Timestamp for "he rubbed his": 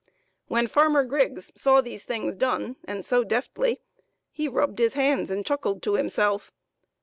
4.31-4.95